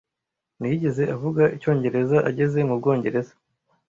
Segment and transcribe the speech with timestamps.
[0.59, 3.33] Ntiyigeze avuga Icyongereza ageze mu Bwongereza.